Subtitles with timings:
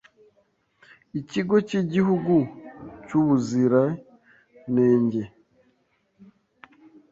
[1.19, 2.35] ikigo cy’igihugu
[3.05, 5.21] cy’ubuzirenenge